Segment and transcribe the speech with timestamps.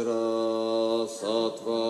[0.00, 1.89] Vajra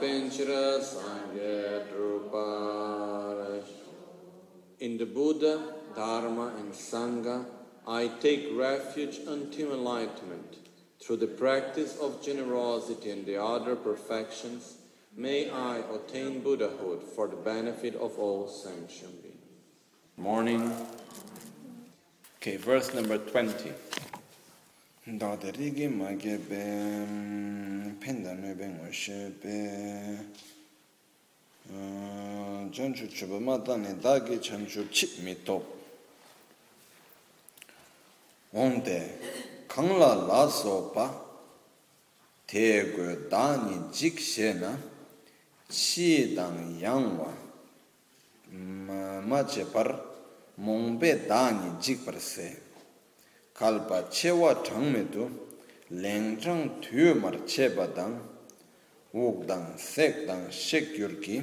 [0.00, 1.62] pinchra sangye.
[4.82, 5.62] In the Buddha,
[5.94, 7.44] Dharma and Sangha,
[7.86, 10.56] I take refuge until enlightenment.
[11.00, 14.78] Through the practice of generosity and the other perfections,
[15.16, 19.36] may I attain Buddhahood for the benefit of all sentient beings.
[20.16, 20.74] Morning.
[22.38, 23.72] Okay, verse number 20.
[25.02, 26.58] dāgda rīgī mā gēbē,
[27.98, 29.56] pēndā nūbē ngō shēbē,
[32.70, 35.66] chānchū chūpa mā tāni dāgī chānchū chīp mī tōp.
[38.54, 39.00] Ōndē,
[39.66, 41.10] kānglā lā sō pā,
[42.46, 44.76] tē gu dāni jīk shē na,
[45.66, 47.32] chī dāng yāng wā,
[49.26, 49.96] mā chē par,
[50.62, 52.52] mōngbē dāni jīk par sē.
[53.54, 55.28] kalpa chewa changme tu
[55.90, 58.18] lengchang tuyo mar cheba dang
[59.12, 61.42] wuk dang sek dang shek gyur ki.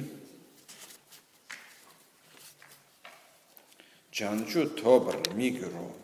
[4.12, 5.94] Chanchu tobar mi gyuro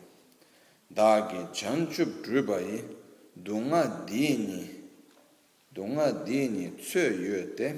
[0.89, 2.83] dagi chanchub drubayi
[3.35, 4.63] dunga dini
[5.75, 7.75] dunga dini tsö yö te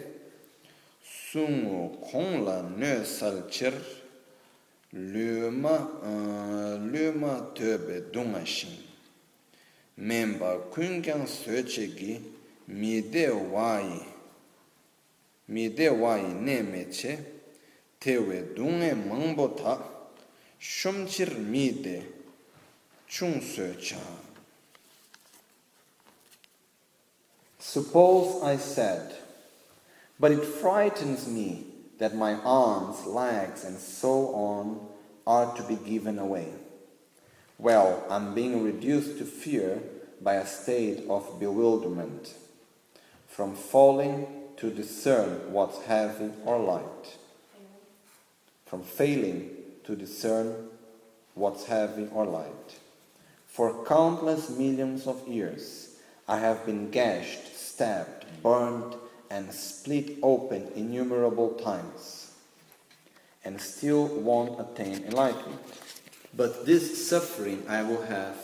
[1.02, 3.74] sungu kongla nö sal chir.
[4.94, 8.78] luma hm, töbe dunga shin.
[9.98, 12.22] Memba kungan söche gi
[12.68, 14.06] mide wayi,
[15.48, 17.20] mide wayi ne meche,
[18.00, 19.78] tewe dunga mangbo ta,
[20.60, 22.04] shumchir mide
[23.08, 24.00] chung söcha.
[27.60, 29.14] Suppose I said,
[30.20, 31.69] but it frightens me
[32.00, 34.88] that my arms, legs, and so on
[35.28, 36.48] are to be given away.
[37.58, 39.82] Well, I'm being reduced to fear
[40.22, 42.34] by a state of bewilderment,
[43.28, 47.18] from falling to discern what's heavy or light,
[48.66, 49.52] from failing
[49.84, 50.70] to discern
[51.36, 52.80] what's heavy or light.
[53.48, 55.96] For countless millions of years,
[56.28, 58.96] I have been gashed, stabbed, burned,
[59.30, 62.32] and split open innumerable times,
[63.46, 65.62] and still won't attain enlightenment.
[66.36, 68.38] But this suffering I will have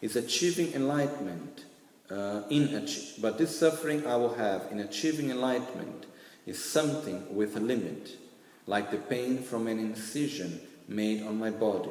[0.00, 1.64] is achieving enlightenment.
[2.08, 2.88] Uh, in
[3.20, 6.06] but this suffering I will have in achieving enlightenment
[6.46, 8.16] is something with a limit,
[8.66, 11.90] like the pain from an incision made on my body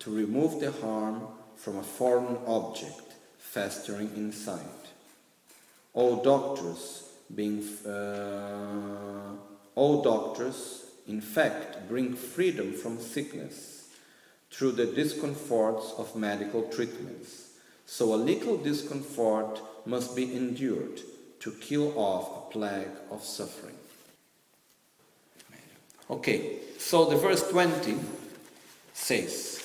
[0.00, 4.58] to remove the harm from a foreign object festering inside.
[5.94, 9.32] All doctors, being, uh,
[9.74, 13.88] all doctors, in fact, bring freedom from sickness
[14.50, 17.50] through the discomforts of medical treatments.
[17.86, 21.00] So a little discomfort must be endured
[21.40, 23.74] to kill off a plague of suffering.
[26.10, 27.96] Okay, so the verse 20
[28.92, 29.64] says,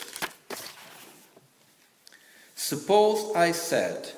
[2.55, 4.11] Suppose I said,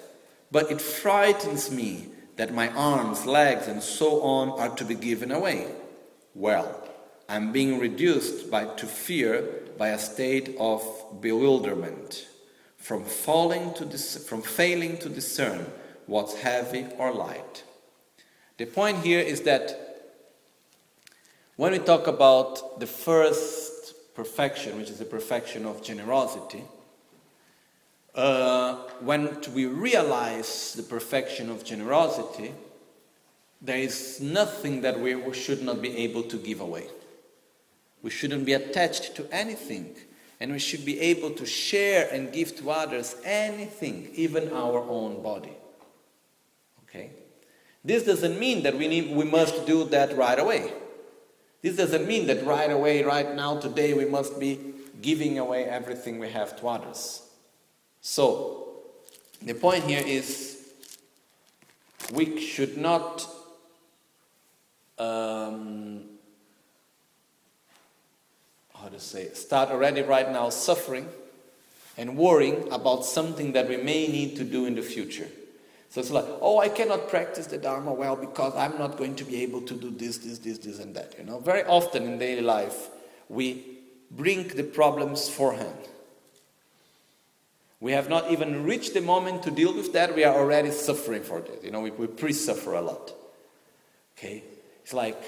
[0.52, 2.09] but it frightens me
[2.40, 5.68] that my arms, legs, and so on are to be given away.
[6.34, 6.88] Well,
[7.28, 9.44] I'm being reduced by, to fear
[9.78, 10.82] by a state of
[11.20, 12.30] bewilderment,
[12.78, 15.66] from falling to dis- from failing to discern
[16.06, 17.66] what's heavy or light.
[18.56, 19.76] The point here is that
[21.58, 26.64] when we talk about the first perfection, which is the perfection of generosity,
[28.16, 32.54] uh, when we realize the perfection of generosity,
[33.62, 36.88] there is nothing that we should not be able to give away.
[38.02, 39.96] We shouldn't be attached to anything,
[40.40, 45.22] and we should be able to share and give to others anything, even our own
[45.22, 45.54] body.
[46.84, 47.12] Okay?
[47.84, 50.72] This doesn't mean that we, need, we must do that right away.
[51.62, 54.60] This doesn't mean that right away, right now, today, we must be
[55.02, 57.29] giving away everything we have to others.
[58.02, 58.82] So,
[59.42, 60.58] the point here is
[62.14, 63.28] we should not
[64.98, 66.04] um,
[68.76, 71.08] how to say start already right now suffering
[71.98, 75.28] and worrying about something that we may need to do in the future.
[75.90, 79.24] So it's like, oh, I cannot practice the Dharma well because I'm not going to
[79.24, 81.16] be able to do this, this, this, this, and that.
[81.18, 82.90] You know, very often in daily life,
[83.28, 83.80] we
[84.12, 85.76] bring the problems forehand.
[87.80, 90.16] We have not even reached the moment to deal with that.
[90.16, 91.64] We are already suffering for that.
[91.64, 93.14] You know, we, we pre-suffer a lot.
[94.18, 94.44] Okay,
[94.84, 95.22] it's like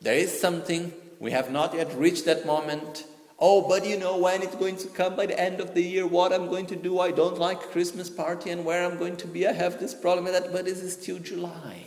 [0.00, 3.04] there is something we have not yet reached that moment
[3.42, 6.06] Oh, but you know when it's going to come by the end of the year,
[6.06, 7.00] what I'm going to do.
[7.00, 9.46] I don't like Christmas party and where I'm going to be.
[9.46, 11.86] I have this problem with that, but it is still July.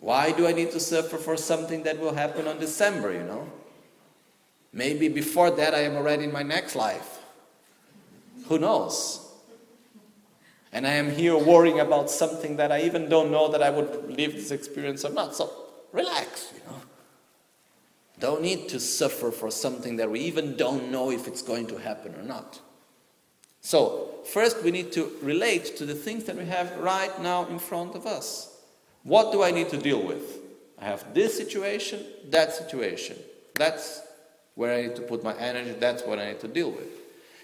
[0.00, 3.50] Why do I need to suffer for something that will happen on December, you know?
[4.72, 7.15] Maybe before that I am already in my next life.
[8.48, 9.22] Who knows?
[10.72, 14.10] And I am here worrying about something that I even don't know that I would
[14.16, 15.34] live this experience or not.
[15.34, 15.50] So
[15.92, 16.80] relax, you know.
[18.18, 21.76] Don't need to suffer for something that we even don't know if it's going to
[21.76, 22.60] happen or not.
[23.60, 27.58] So, first we need to relate to the things that we have right now in
[27.58, 28.56] front of us.
[29.02, 30.38] What do I need to deal with?
[30.78, 33.16] I have this situation, that situation.
[33.54, 34.02] That's
[34.54, 36.88] where I need to put my energy, that's what I need to deal with.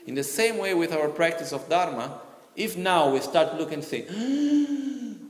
[0.06, 2.20] In the same way with our practice of Dharma,
[2.56, 4.82] if now we start looking and say, ah,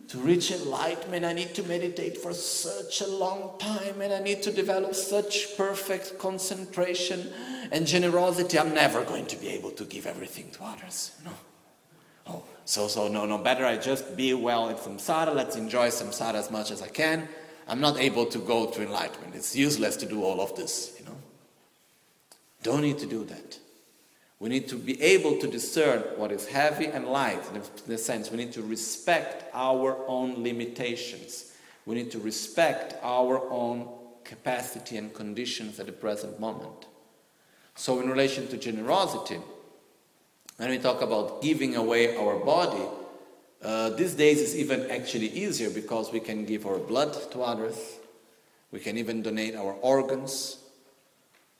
[0.09, 4.43] to reach enlightenment, I need to meditate for such a long time and I need
[4.43, 7.33] to develop such perfect concentration
[7.71, 11.13] and generosity, I'm never going to be able to give everything to others.
[11.25, 11.31] No.
[12.27, 16.35] Oh, so, so, no, no, better I just be well in samsara, let's enjoy samsara
[16.35, 17.29] as much as I can.
[17.69, 19.35] I'm not able to go to enlightenment.
[19.35, 21.17] It's useless to do all of this, you know.
[22.63, 23.59] Don't need to do that.
[24.43, 27.41] We need to be able to discern what is heavy and light.
[27.55, 31.53] In the sense, we need to respect our own limitations.
[31.87, 33.89] We need to respect our own
[34.25, 36.87] capacity and conditions at the present moment.
[37.77, 39.39] So, in relation to generosity,
[40.57, 42.85] when we talk about giving away our body,
[43.63, 47.77] uh, these days it's even actually easier because we can give our blood to others,
[48.73, 50.57] we can even donate our organs.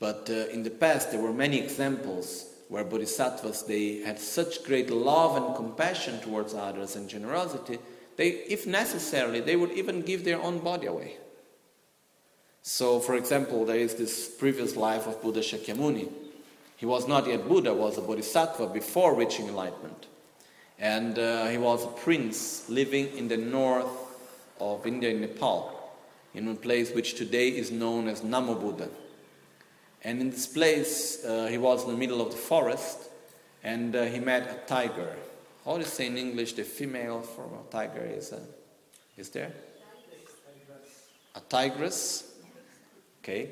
[0.01, 4.89] But uh, in the past, there were many examples where bodhisattvas they had such great
[4.89, 7.79] love and compassion towards others and generosity
[8.17, 11.19] they if necessarily they would even give their own body away.
[12.63, 16.09] So for example there is this previous life of buddha shakyamuni.
[16.79, 20.07] He was not yet buddha was a bodhisattva before reaching enlightenment.
[20.79, 23.93] And uh, he was a prince living in the north
[24.59, 25.79] of india in nepal
[26.35, 28.89] in a place which today is known as Namo Buddha.
[30.03, 33.09] And in this place, uh, he was in the middle of the forest
[33.63, 35.17] and uh, he met a tiger.
[35.65, 38.41] How do you say in English the female from a tiger is, uh,
[39.17, 39.53] is there?
[41.37, 42.35] A tigress.
[43.23, 43.51] Okay.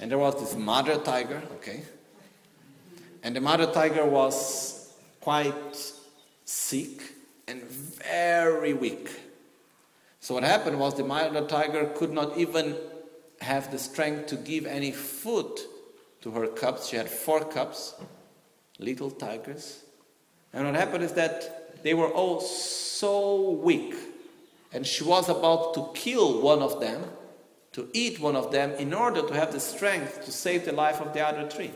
[0.00, 1.40] And there was this mother tiger.
[1.56, 1.82] Okay.
[3.22, 5.92] And the mother tiger was quite
[6.44, 7.00] sick
[7.46, 9.08] and very weak.
[10.18, 12.76] So what happened was the mother tiger could not even
[13.40, 15.60] have the strength to give any food
[16.22, 16.88] to her cubs.
[16.88, 17.94] She had four cubs,
[18.78, 19.84] little tigers.
[20.52, 23.94] And what happened is that they were all so weak,
[24.72, 27.04] and she was about to kill one of them,
[27.72, 31.00] to eat one of them, in order to have the strength to save the life
[31.00, 31.72] of the other three.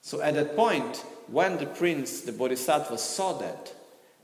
[0.00, 3.72] So at that point, when the prince, the bodhisattva, saw that,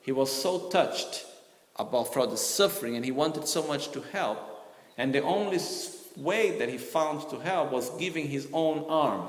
[0.00, 1.26] he was so touched
[1.76, 4.38] about for the suffering and he wanted so much to help.
[4.96, 5.58] And the only
[6.16, 9.28] way that he found to help was giving his own arm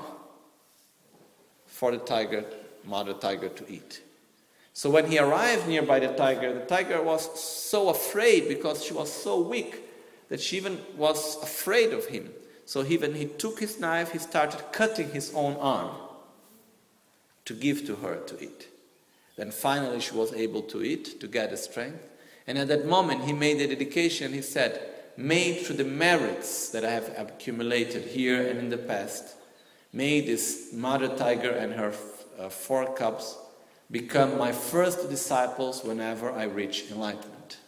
[1.66, 2.44] for the tiger,
[2.84, 4.02] mother tiger, to eat.
[4.72, 9.12] So when he arrived nearby the tiger, the tiger was so afraid because she was
[9.12, 9.82] so weak
[10.28, 12.30] that she even was afraid of him.
[12.64, 15.90] So even he took his knife, he started cutting his own arm
[17.44, 18.68] to give to her to eat.
[19.36, 22.08] Then finally she was able to eat, to get the strength.
[22.46, 24.32] And at that moment he made a dedication.
[24.32, 24.80] He said,
[25.18, 29.34] made through the merits that I have accumulated here and in the past,
[29.92, 31.92] may this mother tiger and her
[32.38, 33.36] uh, four cubs
[33.90, 37.58] become my first disciples whenever I reach enlightenment.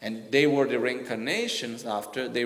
[0.00, 2.44] And they were the reincarnations after, they,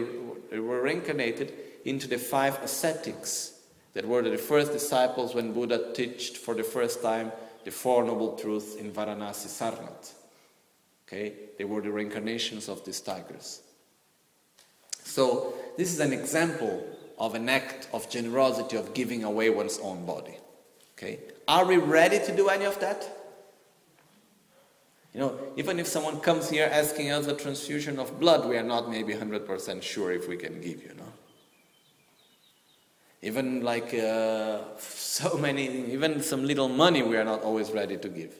[0.50, 1.52] they were reincarnated
[1.84, 3.60] into the five ascetics
[3.92, 7.30] that were the first disciples when Buddha taught for the first time
[7.64, 10.14] the Four Noble Truths in Varanasi Sarnath.
[11.06, 13.60] Okay, they were the reincarnations of these tigers.
[15.04, 16.84] So, this is an example
[17.18, 20.36] of an act of generosity of giving away one's own body.
[20.96, 21.20] Okay?
[21.46, 23.08] Are we ready to do any of that?
[25.12, 28.64] You know, even if someone comes here asking us a transfusion of blood, we are
[28.64, 31.12] not maybe 100% sure if we can give, you know.
[33.22, 38.08] Even like uh, so many, even some little money, we are not always ready to
[38.08, 38.34] give.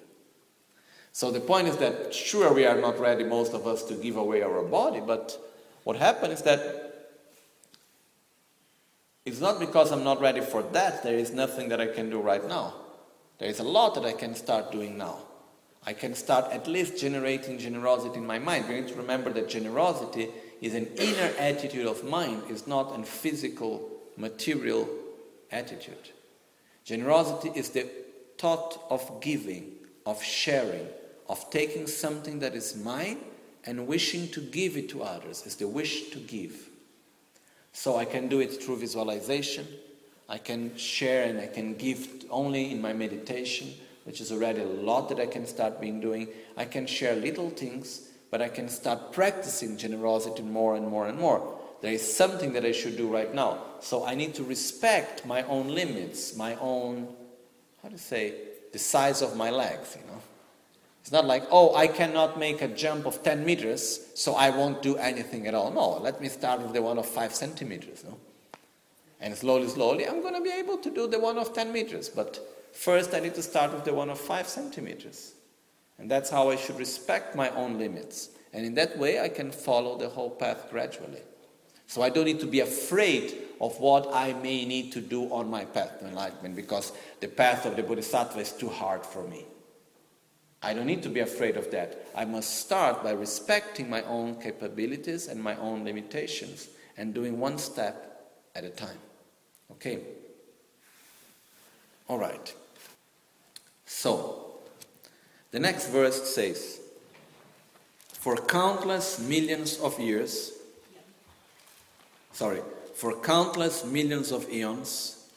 [1.12, 4.16] So the point is that, sure, we are not ready, most of us, to give
[4.16, 5.38] away our body, but
[5.84, 6.84] what happened is that
[9.24, 12.20] it's not because I'm not ready for that, there is nothing that I can do
[12.20, 12.74] right now.
[13.38, 15.18] There is a lot that I can start doing now.
[15.86, 18.68] I can start at least generating generosity in my mind.
[18.68, 20.28] We need to remember that generosity
[20.60, 24.88] is an inner attitude of mind, it's not a physical, material
[25.50, 26.10] attitude.
[26.84, 27.86] Generosity is the
[28.38, 29.72] thought of giving,
[30.06, 30.86] of sharing,
[31.28, 33.18] of taking something that is mine
[33.66, 36.68] and wishing to give it to others is the wish to give.
[37.73, 39.66] So I can do it through visualization.
[40.28, 43.73] I can share and I can give only in my meditation,
[44.04, 46.28] which is already a lot that I can start being doing.
[46.56, 51.18] I can share little things, but I can start practicing generosity more and more and
[51.18, 51.59] more.
[51.80, 53.59] There is something that I should do right now.
[53.80, 57.09] So I need to respect my own limits, my own,
[57.83, 58.35] how to say,
[58.73, 60.23] the size of my legs, you know.
[61.04, 64.80] It's not like, oh, I cannot make a jump of 10 meters, so I won't
[64.80, 65.70] do anything at all.
[65.70, 68.02] No, let me start with the one of 5 centimeters.
[68.04, 68.16] No?
[69.20, 72.08] And slowly, slowly, I'm going to be able to do the one of 10 meters.
[72.08, 72.38] But
[72.73, 75.34] first, I need to start with the one of 5 centimeters.
[75.99, 78.30] And that's how I should respect my own limits.
[78.54, 81.20] And in that way, I can follow the whole path gradually.
[81.87, 85.50] So I don't need to be afraid of what I may need to do on
[85.50, 89.44] my path to enlightenment because the path of the Bodhisattva is too hard for me.
[90.64, 92.06] I don't need to be afraid of that.
[92.14, 97.59] I must start by respecting my own capabilities and my own limitations and doing one
[97.59, 98.99] step at a time.
[99.73, 100.00] Okay?
[102.09, 102.54] All right.
[103.85, 104.59] So,
[105.50, 106.80] the next verse says,
[108.12, 110.52] For countless millions of years,
[112.33, 112.61] sorry,
[112.94, 115.28] for countless millions of eons,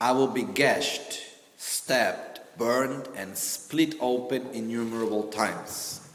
[0.00, 1.20] I will be gashed,
[1.56, 6.08] stabbed, burned, and split open innumerable times,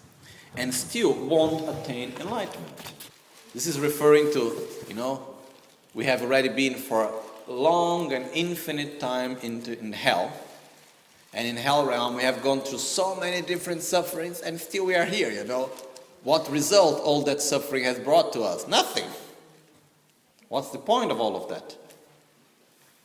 [0.56, 2.94] and still won't attain enlightenment.
[3.53, 4.56] This is referring to,
[4.88, 5.36] you know,
[5.94, 7.12] we have already been for
[7.48, 10.32] long and infinite time into in hell.
[11.34, 14.96] And in hell realm, we have gone through so many different sufferings, and still we
[14.96, 15.70] are here, you know.
[16.24, 18.67] What result all that suffering has brought to us?
[18.67, 19.06] Nothing.
[20.50, 21.75] What's the point of all of that?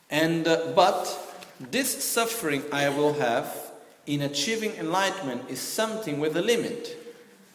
[0.09, 3.71] And uh, but this suffering I will have
[4.05, 6.97] in achieving enlightenment is something with a limit.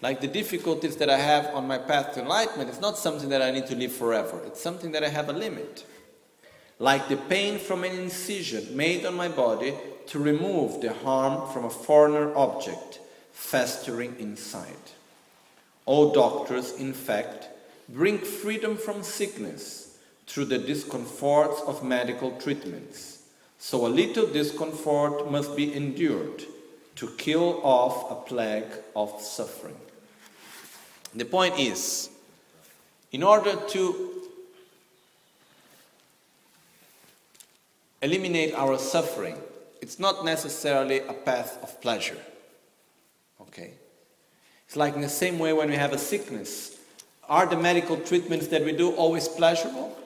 [0.00, 3.42] Like the difficulties that I have on my path to enlightenment, it's not something that
[3.42, 4.40] I need to live forever.
[4.46, 5.84] It's something that I have a limit.
[6.78, 9.74] Like the pain from an incision made on my body
[10.06, 13.00] to remove the harm from a foreigner object
[13.32, 14.92] festering inside.
[15.84, 17.48] All doctors, in fact,
[17.88, 23.17] bring freedom from sickness through the discomforts of medical treatments.
[23.58, 26.44] So a little discomfort must be endured
[26.96, 29.76] to kill off a plague of suffering.
[31.14, 32.10] The point is,
[33.10, 34.22] in order to
[38.02, 39.36] eliminate our suffering,
[39.80, 42.18] it's not necessarily a path of pleasure.
[43.40, 43.72] Okay?
[44.66, 46.78] It's like in the same way when we have a sickness.
[47.28, 49.96] Are the medical treatments that we do always pleasurable?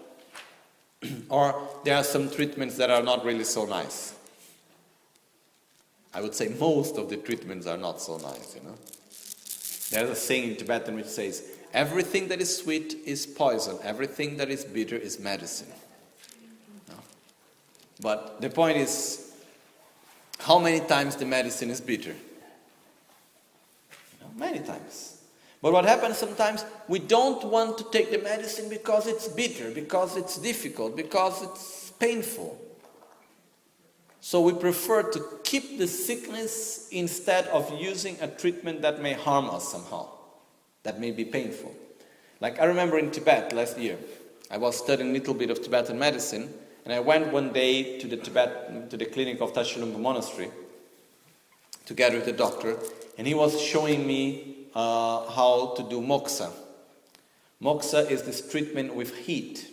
[1.28, 4.14] or there are some treatments that are not really so nice?
[6.14, 8.74] I would say most of the treatments are not so nice, you know.
[9.90, 11.42] There's a saying in Tibetan which says,
[11.72, 15.72] everything that is sweet is poison, everything that is bitter is medicine.
[16.88, 16.94] No?
[18.00, 19.32] But the point is,
[20.40, 22.10] how many times the medicine is bitter?
[22.10, 22.16] You
[24.20, 25.11] know, many times.
[25.62, 30.16] But what happens sometimes, we don't want to take the medicine because it's bitter, because
[30.16, 32.58] it's difficult, because it's painful.
[34.20, 39.48] So we prefer to keep the sickness instead of using a treatment that may harm
[39.50, 40.08] us somehow,
[40.82, 41.72] that may be painful.
[42.40, 43.98] Like I remember in Tibet last year,
[44.50, 46.52] I was studying a little bit of Tibetan medicine,
[46.84, 50.50] and I went one day to the Tibet to the clinic of Tashilhunpo Monastery
[51.86, 52.76] together with the doctor,
[53.16, 56.50] and he was showing me uh, how to do moxa.
[57.62, 59.68] Moxa is this treatment with heat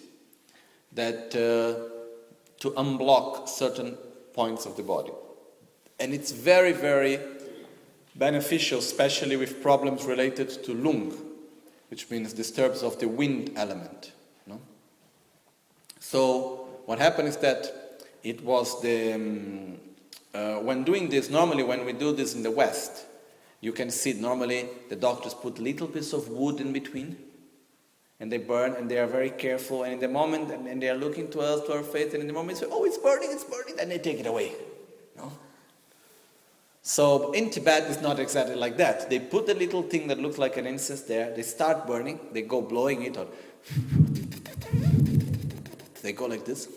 [0.93, 1.89] that uh,
[2.59, 3.97] to unblock certain
[4.33, 5.11] points of the body.
[5.99, 7.19] And it's very, very
[8.15, 11.17] beneficial, especially with problems related to lung,
[11.89, 14.11] which means disturbance of the wind element.
[14.45, 14.59] No?
[15.99, 19.13] So, what happened is that it was the.
[19.13, 19.77] Um,
[20.31, 23.05] uh, when doing this, normally when we do this in the West,
[23.61, 27.17] you can see normally the doctors put little bits of wood in between
[28.19, 29.83] and they burn and they are very careful.
[29.83, 32.21] And in the moment and, and they are looking to us to our faith and
[32.21, 34.53] in the moment say oh it's burning it's burning then they take it away
[35.17, 35.31] no?
[36.81, 39.09] So in tibet it's not exactly like that.
[39.09, 42.41] They put a little thing that looks like an incense there they start burning they
[42.41, 43.27] go blowing it or
[46.01, 46.69] they go like this.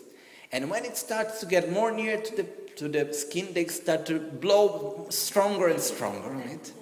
[0.51, 4.07] And when it starts to get more near to the to the skin, they start
[4.07, 6.73] to blow stronger and stronger, right?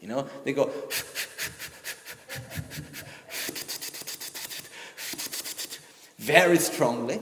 [0.00, 0.70] You know, they go
[6.18, 7.20] very strongly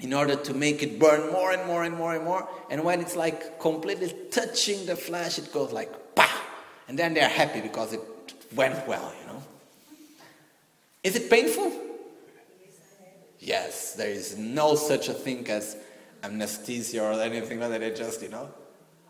[0.00, 2.48] in order to make it burn more and more and more and more.
[2.70, 6.28] And when it's like completely touching the flesh, it goes like bah!
[6.88, 8.00] And then they're happy because it
[8.54, 9.42] went well, you know.
[11.02, 11.72] Is it painful?
[13.38, 15.76] Yes, there is no such a thing as
[16.26, 17.82] anesthesia or anything like that.
[17.82, 18.48] It just, you know.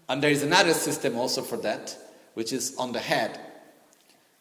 [0.09, 1.97] And there is another system also for that,
[2.35, 3.41] which is on the head.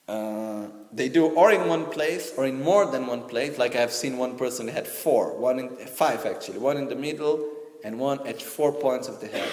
[0.07, 3.57] Uh, they do or in one place or in more than one place.
[3.57, 6.95] Like I have seen one person had four, one in five actually, one in the
[6.95, 7.49] middle
[7.83, 9.49] and one at four points of the head.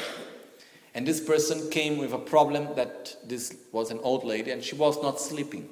[0.94, 4.74] And this person came with a problem that this was an old lady and she
[4.74, 5.70] was not sleeping.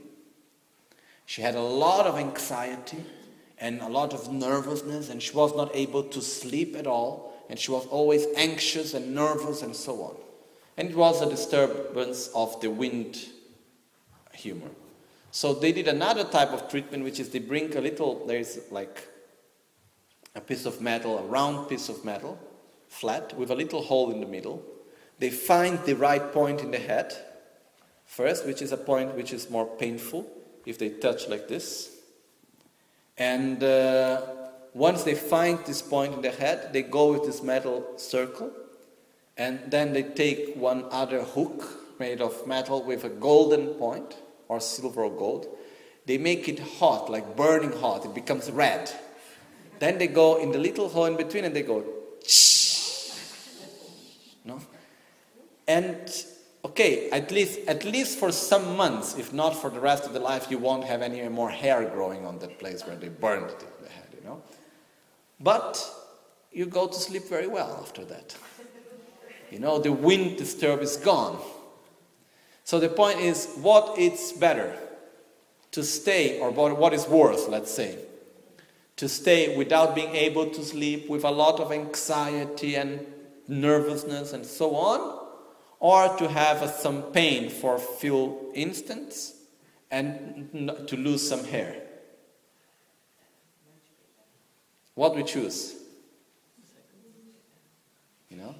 [1.26, 3.04] She had a lot of anxiety
[3.60, 7.58] and a lot of nervousness, and she was not able to sleep at all, and
[7.58, 10.16] she was always anxious and nervous and so on.
[10.76, 13.18] And it was a disturbance of the wind
[14.32, 14.70] humor.
[15.32, 18.60] So they did another type of treatment, which is they bring a little, there is
[18.70, 19.08] like
[20.36, 22.38] a piece of metal, a round piece of metal,
[22.88, 24.62] flat, with a little hole in the middle.
[25.18, 27.12] They find the right point in the head
[28.06, 30.24] first, which is a point which is more painful
[30.66, 31.96] if they touch like this.
[33.18, 34.22] And uh,
[34.74, 38.52] once they find this point in the head, they go with this metal circle,
[39.36, 44.16] and then they take one other hook made of metal with a golden point,
[44.48, 45.46] or silver or gold.
[46.06, 48.90] They make it hot, like burning hot, it becomes red.
[49.78, 51.84] Then they go in the little hole in between and they go,
[54.44, 54.60] no?
[55.68, 55.96] And
[56.64, 60.20] okay, at least at least for some months, if not for the rest of the
[60.20, 63.50] life, you won't have any more hair growing on that place where they burned
[63.82, 64.42] the head, you know.
[65.40, 65.82] But
[66.52, 68.36] you go to sleep very well after that.
[69.50, 71.40] You know, the wind disturb is gone.
[72.64, 74.78] So the point is, what is better?
[75.72, 77.96] To stay, or what is worse, let's say,
[78.96, 83.06] to stay without being able to sleep with a lot of anxiety and
[83.48, 85.18] nervousness and so on,
[85.78, 89.34] or to have some pain for a few instants
[89.90, 91.79] and to lose some hair.
[95.00, 95.76] What we choose?
[98.28, 98.54] You know?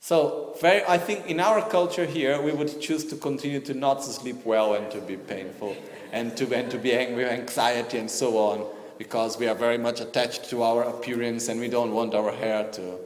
[0.00, 4.02] So, very, I think in our culture here, we would choose to continue to not
[4.02, 5.76] to sleep well and to be painful
[6.10, 8.66] and to, and to be angry, anxiety, and so on,
[8.98, 12.68] because we are very much attached to our appearance and we don't want our hair
[12.72, 12.98] to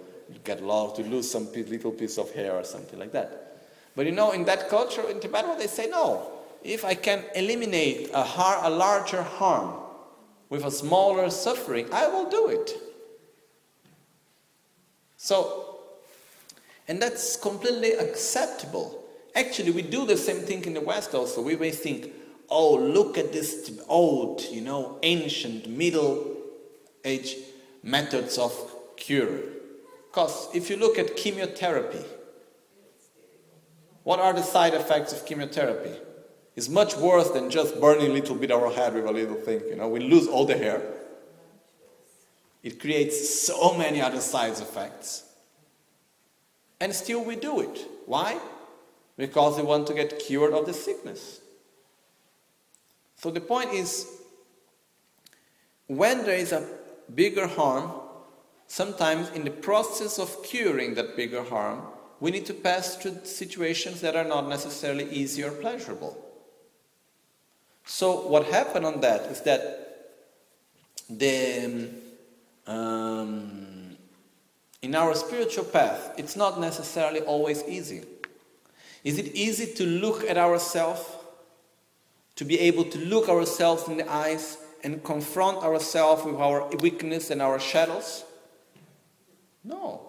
[0.44, 3.58] get lost, to lose some little piece of hair or something like that.
[3.94, 6.32] But you know, in that culture, in Tibet, they say no.
[6.64, 9.84] If I can eliminate a, har- a larger harm
[10.50, 12.72] with a smaller suffering, I will do it.
[15.16, 15.80] So,
[16.86, 19.04] and that's completely acceptable.
[19.34, 21.42] Actually, we do the same thing in the West also.
[21.42, 22.12] We may think,
[22.48, 26.36] oh, look at this old, you know, ancient, middle
[27.04, 27.36] age
[27.82, 28.52] methods of
[28.96, 29.40] cure.
[30.10, 32.04] Because if you look at chemotherapy,
[34.04, 35.94] what are the side effects of chemotherapy?
[36.58, 39.36] It's much worse than just burning a little bit of our head with a little
[39.36, 39.62] thing.
[39.68, 40.82] You know, we lose all the hair.
[42.64, 45.22] It creates so many other side effects.
[46.80, 47.78] And still we do it.
[48.06, 48.40] Why?
[49.16, 51.40] Because we want to get cured of the sickness.
[53.14, 54.08] So the point is
[55.86, 56.66] when there is a
[57.14, 57.92] bigger harm,
[58.66, 61.82] sometimes in the process of curing that bigger harm,
[62.18, 66.24] we need to pass through situations that are not necessarily easy or pleasurable.
[67.90, 70.12] So, what happened on that is that
[71.08, 71.88] the,
[72.66, 73.96] um,
[74.82, 78.04] in our spiritual path, it's not necessarily always easy.
[79.04, 81.02] Is it easy to look at ourselves,
[82.36, 87.30] to be able to look ourselves in the eyes and confront ourselves with our weakness
[87.30, 88.22] and our shadows?
[89.64, 90.02] No.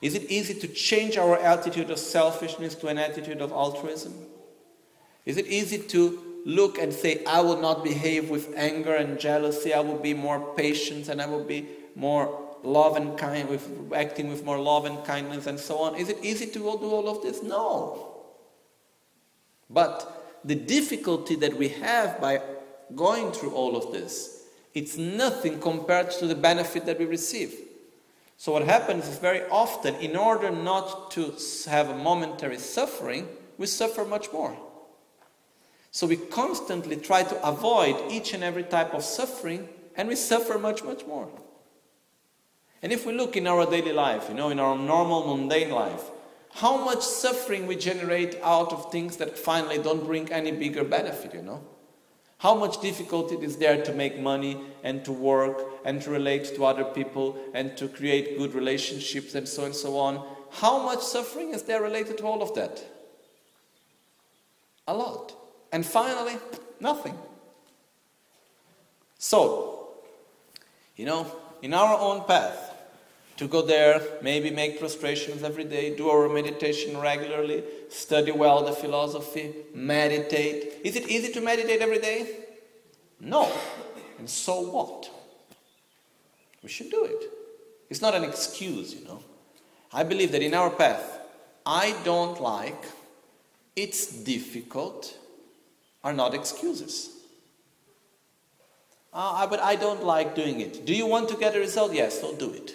[0.00, 4.12] Is it easy to change our attitude of selfishness to an attitude of altruism?
[5.24, 9.72] Is it easy to look and say, I will not behave with anger and jealousy,
[9.72, 14.28] I will be more patient and I will be more love and kind with acting
[14.28, 15.96] with more love and kindness and so on?
[15.96, 17.42] Is it easy to do all of this?
[17.42, 18.12] No.
[19.68, 22.42] But the difficulty that we have by
[22.94, 27.54] going through all of this, it's nothing compared to the benefit that we receive.
[28.36, 31.34] So, what happens is very often, in order not to
[31.68, 34.56] have a momentary suffering, we suffer much more.
[35.92, 40.58] So, we constantly try to avoid each and every type of suffering, and we suffer
[40.58, 41.28] much, much more.
[42.82, 46.10] And if we look in our daily life, you know, in our normal mundane life,
[46.54, 51.34] how much suffering we generate out of things that finally don't bring any bigger benefit,
[51.34, 51.62] you know?
[52.38, 56.64] How much difficulty is there to make money and to work and to relate to
[56.64, 60.26] other people and to create good relationships and so and so on?
[60.50, 62.82] How much suffering is there related to all of that?
[64.88, 65.41] A lot.
[65.72, 66.36] And finally,
[66.78, 67.16] nothing.
[69.18, 69.88] So,
[70.96, 71.26] you know,
[71.62, 72.72] in our own path,
[73.38, 78.72] to go there, maybe make prostrations every day, do our meditation regularly, study well the
[78.72, 80.80] philosophy, meditate.
[80.84, 82.36] Is it easy to meditate every day?
[83.18, 83.50] No.
[84.18, 85.10] And so what?
[86.62, 87.30] We should do it.
[87.90, 89.22] It's not an excuse, you know.
[89.92, 91.20] I believe that in our path,
[91.66, 92.84] I don't like,
[93.74, 95.16] it's difficult,
[96.04, 97.10] are not excuses.
[99.12, 100.86] Uh, but I don't like doing it.
[100.86, 101.92] Do you want to get a result?
[101.92, 102.74] Yes, so do it.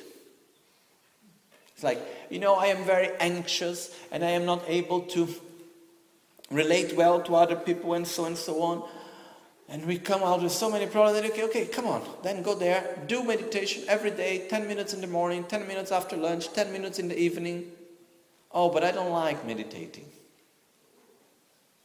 [1.74, 5.28] It's like, you know, I am very anxious and I am not able to
[6.52, 8.84] relate well to other people and so and so on.
[9.70, 11.20] And we come out with so many problems.
[11.20, 12.02] Then, okay, okay, come on.
[12.24, 16.16] Then go there, do meditation every day, 10 minutes in the morning, 10 minutes after
[16.16, 17.72] lunch, 10 minutes in the evening.
[18.52, 20.06] Oh, but I don't like meditating.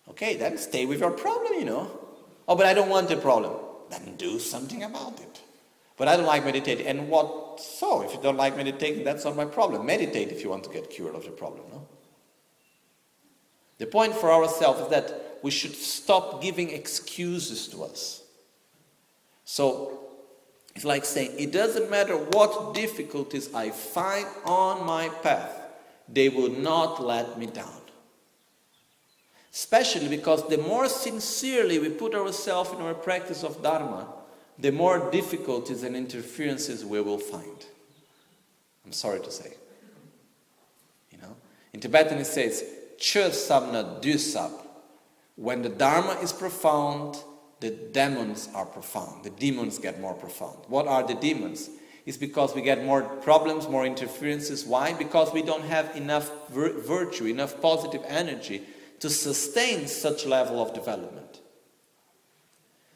[0.08, 1.90] Okay, then stay with your problem, you know.
[2.48, 3.54] Oh, but I don't want a problem.
[3.90, 5.40] Then do something about it.
[5.96, 6.86] But I don't like meditating.
[6.86, 8.02] And what so?
[8.02, 9.86] If you don't like meditating, that's not my problem.
[9.86, 11.86] Meditate if you want to get cured of the problem, no?
[13.78, 18.22] The point for ourselves is that we should stop giving excuses to us.
[19.44, 20.00] So
[20.74, 25.50] it's like saying, it doesn't matter what difficulties I find on my path,
[26.08, 27.81] they will not let me down.
[29.52, 34.08] Especially because the more sincerely we put ourselves in our practice of Dharma,
[34.58, 37.66] the more difficulties and interferences we will find.
[38.86, 39.52] I'm sorry to say.
[41.10, 41.36] You know,
[41.74, 42.64] in Tibetan it says,
[42.98, 44.50] Chö sab.
[45.36, 47.16] When the Dharma is profound,
[47.60, 49.24] the demons are profound.
[49.24, 50.58] The demons get more profound.
[50.68, 51.68] What are the demons?
[52.06, 54.64] It's because we get more problems, more interferences.
[54.64, 54.92] Why?
[54.94, 58.62] Because we don't have enough vir- virtue, enough positive energy
[59.02, 61.40] to sustain such level of development.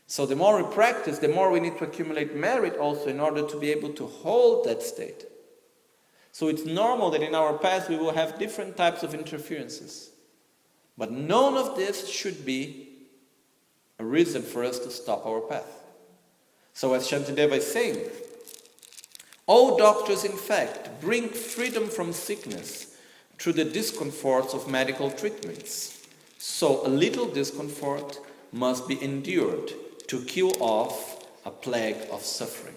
[0.06, 3.44] So the more we practice, the more we need to accumulate merit also in order
[3.44, 5.24] to be able to hold that state.
[6.30, 10.10] So it's normal that in our path we will have different types of interferences.
[10.96, 12.88] But none of this should be
[13.98, 15.82] a reason for us to stop our path.
[16.72, 17.98] So as Shantideva is saying,
[19.46, 22.96] all doctors in fact bring freedom from sickness
[23.38, 25.95] through the discomforts of medical treatments.
[26.38, 28.18] So a little discomfort
[28.52, 29.72] must be endured
[30.08, 32.74] to kill off a plague of suffering.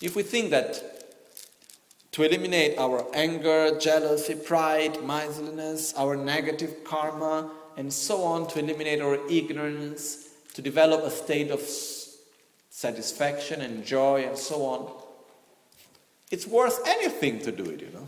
[0.00, 0.82] If we think that
[2.12, 9.00] to eliminate our anger, jealousy, pride, miserliness, our negative karma, and so on, to eliminate
[9.00, 11.60] our ignorance, to develop a state of
[12.70, 14.92] satisfaction and joy, and so on.
[16.30, 18.06] It's worth anything to do it, you know.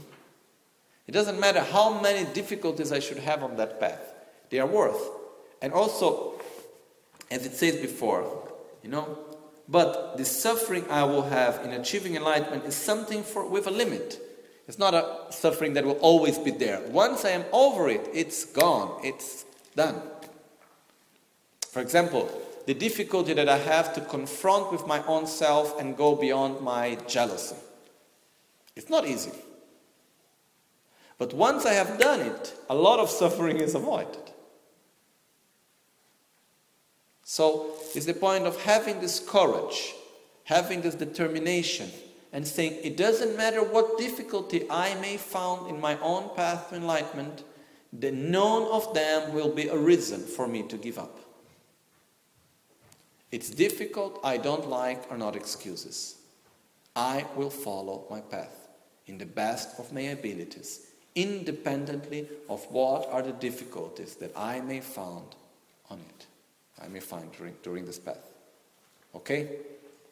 [1.07, 4.14] It doesn't matter how many difficulties I should have on that path,
[4.51, 5.11] they are worth.
[5.62, 6.40] And also,
[7.31, 9.19] as it says before, you know,
[9.69, 14.21] but the suffering I will have in achieving enlightenment is something for, with a limit.
[14.69, 16.81] It's not a suffering that will always be there.
[16.88, 20.01] Once I am over it, it's gone, it's done.
[21.71, 22.31] For example,
[22.66, 26.97] the difficulty that I have to confront with my own self and go beyond my
[27.07, 27.57] jealousy.
[28.75, 29.33] It's not easy.
[31.19, 34.31] But once I have done it, a lot of suffering is avoided.
[37.23, 39.95] So it's the point of having this courage,
[40.45, 41.91] having this determination,
[42.33, 46.77] and saying, it doesn't matter what difficulty I may find in my own path to
[46.77, 47.45] enlightenment,
[47.95, 51.19] that none of them will be a reason for me to give up.
[53.33, 56.17] It's difficult, I don't like, are not excuses.
[56.95, 58.69] I will follow my path
[59.07, 64.81] in the best of my abilities, independently of what are the difficulties that I may
[64.81, 65.35] find
[65.91, 66.27] on it.
[66.81, 68.31] I may find during, during this path.
[69.15, 69.49] Okay?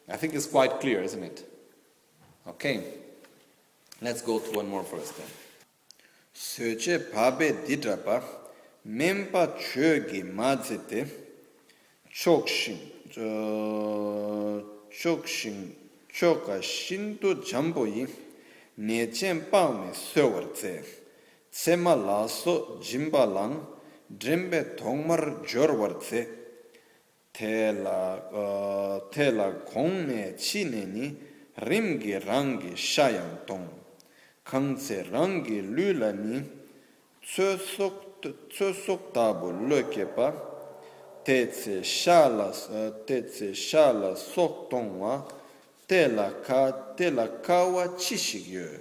[0.09, 1.49] I think it's quite clear, isn't it?
[2.47, 2.83] Okay.
[4.01, 5.27] Let's go to one more verse then.
[6.35, 8.21] Söche pabe didrapa
[8.85, 11.07] mempa chögi mazete
[12.13, 12.77] chokshin
[14.91, 15.71] chokshin
[16.13, 18.09] choka shinto jamboyi
[18.77, 20.83] ne chen pa me so war tse
[21.51, 23.55] tsema la so jimba lang
[24.09, 26.27] drembe thongmar jor war tse
[27.31, 31.15] te la te la kong me chi ne ni
[31.67, 33.67] rim ge rang ge sha yang tong
[34.43, 36.43] kang tse rang ge lu la ni
[37.23, 37.95] tsö sok
[38.51, 40.27] tsö sok ta bo lo ke pa
[41.23, 42.51] te tse sha la
[43.07, 45.23] te tse sha la sok tong wa
[45.87, 48.79] tela ka tela kawa chishigyo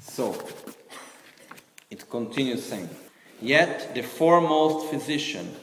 [0.00, 0.36] so
[1.90, 2.88] it continues saying
[3.40, 5.54] yet the foremost physician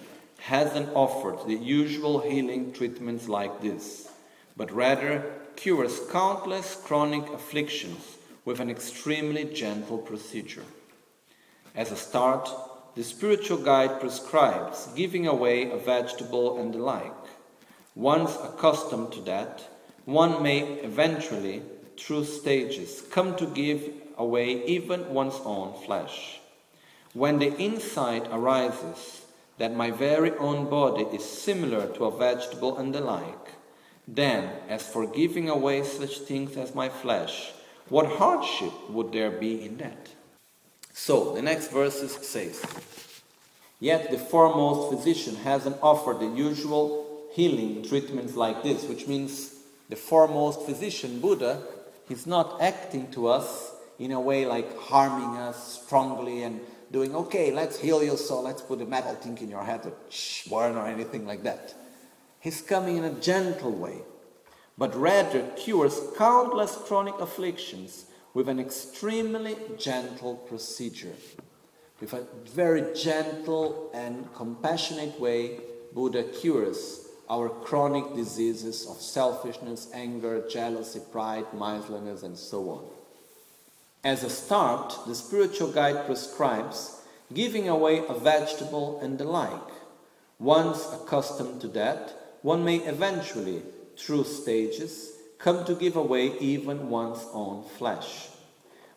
[0.41, 4.09] hasn't offered the usual healing treatments like this,
[4.57, 5.23] but rather
[5.55, 10.65] cures countless chronic afflictions with an extremely gentle procedure.
[11.75, 12.49] As a start,
[12.95, 17.23] the spiritual guide prescribes giving away a vegetable and the like.
[17.95, 19.63] Once accustomed to that,
[20.05, 21.61] one may eventually
[22.01, 26.39] through stages, come to give away even one's own flesh.
[27.13, 29.25] When the insight arises
[29.57, 33.49] that my very own body is similar to a vegetable and the like,
[34.07, 37.51] then, as for giving away such things as my flesh,
[37.89, 40.09] what hardship would there be in that?
[40.93, 42.65] So, the next verses says,
[43.79, 47.00] Yet the foremost physician hasn't offered the usual
[47.31, 49.55] healing treatments like this, which means
[49.89, 51.61] the foremost physician, Buddha,
[52.07, 56.59] he's not acting to us in a way like harming us strongly and
[56.91, 59.91] doing, okay, let's heal your soul, let's put a metal thing in your head to
[60.49, 61.73] burn or anything like that.
[62.39, 64.01] He's coming in a gentle way,
[64.77, 71.13] but rather cures countless chronic afflictions with an extremely gentle procedure.
[71.99, 75.59] With a very gentle and compassionate way,
[75.93, 77.00] Buddha cures
[77.31, 82.83] our chronic diseases of selfishness, anger, jealousy, pride, miserliness, and so on.
[84.03, 87.01] As a start, the spiritual guide prescribes
[87.33, 89.69] giving away a vegetable and the like.
[90.39, 93.61] Once accustomed to that, one may eventually,
[93.97, 98.27] through stages, come to give away even one's own flesh.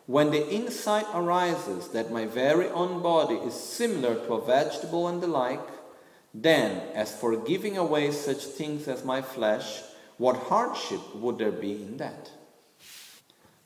[0.07, 5.21] When the insight arises that my very own body is similar to a vegetable and
[5.23, 5.74] the like,
[6.41, 9.81] then, as for giving away such things as my flesh,
[10.17, 12.29] what hardship would there be in that?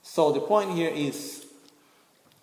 [0.04, 1.48] So the point here is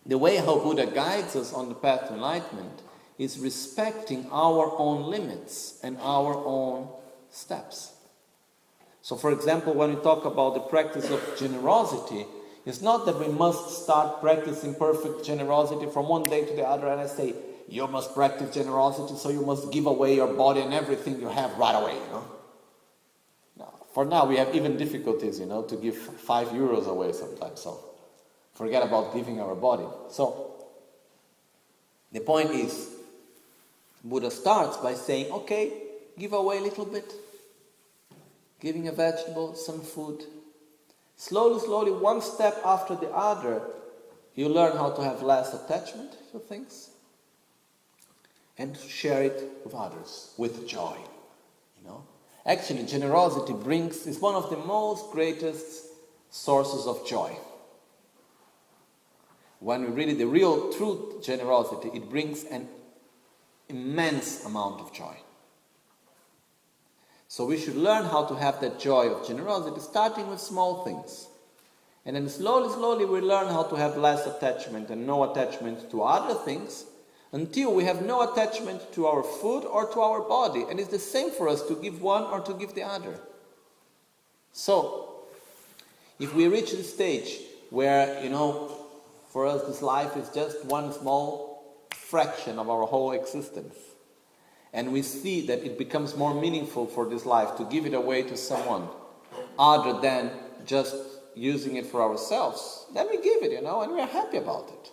[0.04, 2.82] the way how Buddha guides us on the path to enlightenment
[3.18, 6.88] is respecting our own limits and our own
[7.30, 7.92] steps.
[9.02, 12.26] So, for example, when we talk about the practice of generosity,
[12.64, 16.88] it's not that we must start practicing perfect generosity from one day to the other
[16.88, 17.32] and I say,
[17.68, 21.57] you must practice generosity, so you must give away your body and everything you have
[21.59, 22.24] right away, you know.
[23.59, 27.61] Now, for now, we have even difficulties, you know, to give five euros away sometimes,
[27.61, 27.81] so
[28.55, 29.87] forget about giving our body.
[30.11, 30.55] So,
[32.12, 32.90] the point is,
[34.05, 35.72] Buddha starts by saying, okay,
[36.16, 37.12] give away a little bit,
[38.61, 40.22] giving a vegetable, some food.
[41.16, 43.61] Slowly, slowly, one step after the other,
[44.37, 46.90] you learn how to have less attachment to things
[48.59, 50.97] and share it with others with joy.
[51.79, 52.05] You know?
[52.45, 55.87] Actually, generosity brings is one of the most greatest
[56.31, 57.37] sources of joy.
[59.61, 62.69] When we read it, the real true generosity, it brings an
[63.69, 65.16] immense amount of joy.
[67.29, 71.27] So we should learn how to have that joy of generosity, starting with small things.
[72.05, 76.03] And then slowly, slowly, we learn how to have less attachment and no attachment to
[76.03, 76.85] other things
[77.32, 80.64] until we have no attachment to our food or to our body.
[80.68, 83.18] And it's the same for us to give one or to give the other.
[84.52, 85.24] So,
[86.18, 87.38] if we reach the stage
[87.70, 88.70] where, you know,
[89.28, 93.74] for us this life is just one small fraction of our whole existence,
[94.72, 98.22] and we see that it becomes more meaningful for this life to give it away
[98.22, 98.88] to someone
[99.58, 100.30] other than
[100.64, 100.96] just
[101.34, 104.90] using it for ourselves, then we give it, you know, and we're happy about it.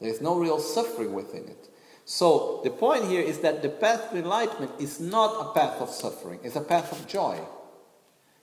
[0.00, 1.68] There's no real suffering within it.
[2.04, 5.90] So the point here is that the path to enlightenment is not a path of
[5.90, 7.38] suffering, it's a path of joy.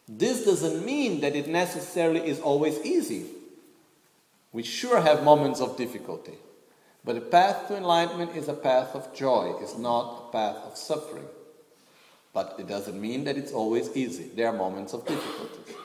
[0.08, 3.26] This doesn't mean that it necessarily is always easy.
[4.52, 6.34] We sure have moments of difficulty.
[7.04, 10.78] But the path to enlightenment is a path of joy, it's not a path of
[10.78, 11.26] suffering.
[12.34, 14.30] But it doesn't mean that it's always easy.
[14.36, 15.76] There are moments of difficulties.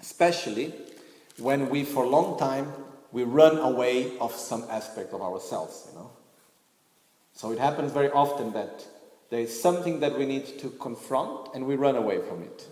[0.00, 0.74] Especially
[1.38, 2.72] when we, for a long time,
[3.12, 6.10] we run away of some aspect of ourselves, you know.
[7.32, 8.84] So it happens very often that
[9.30, 12.66] there is something that we need to confront and we run away from it.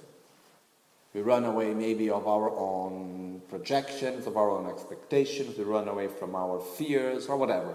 [1.14, 6.08] We run away maybe of our own projections, of our own expectations, we run away
[6.08, 7.74] from our fears or whatever.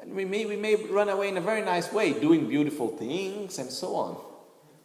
[0.00, 3.58] And we may, we may run away in a very nice way, doing beautiful things
[3.58, 4.16] and so on.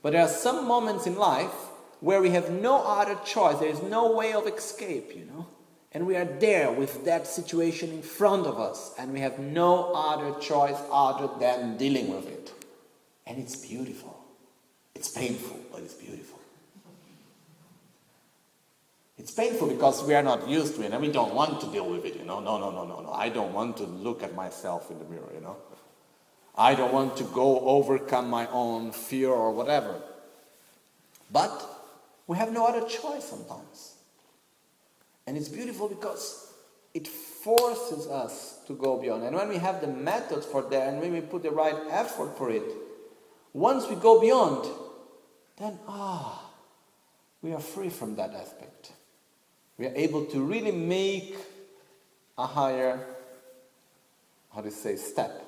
[0.04, 1.54] But there are some moments in life
[2.00, 5.48] where we have no other choice, there is no way of escape, you know.
[5.96, 9.94] And we are there with that situation in front of us, and we have no
[9.94, 12.52] other choice other than dealing with it.
[13.26, 14.20] And it's beautiful.
[14.94, 16.38] It's painful, but it's beautiful.
[19.18, 21.90] It's painful because we are not used to it and we don't want to deal
[21.90, 22.42] with it, you know.
[22.42, 23.14] No, no, no, no, no.
[23.14, 25.56] I don't want to look at myself in the mirror, you know.
[26.58, 30.02] I don't want to go overcome my own fear or whatever.
[31.32, 31.66] But
[32.28, 33.95] we have no other choice sometimes.
[35.28, 36.54] And it's beautiful because
[36.94, 39.24] it forces us to go beyond.
[39.24, 42.38] And when we have the methods for that and when we put the right effort
[42.38, 42.64] for it,
[43.54, 44.66] once we go beyond,
[45.58, 46.52] then ah,
[47.42, 48.92] we are free from that aspect.
[49.78, 51.36] We are able to really make
[52.38, 53.06] a higher,
[54.54, 55.42] how you say, step.